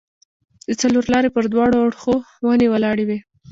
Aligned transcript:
د 0.67 0.69
څلورلارې 0.81 1.29
پر 1.35 1.43
دواړو 1.53 1.77
اړخو 1.85 2.15
ونې 2.45 2.67
ولاړې 2.73 3.03
وې. 3.09 3.19